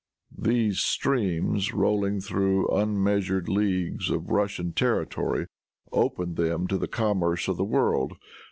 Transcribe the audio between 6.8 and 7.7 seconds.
commerce of the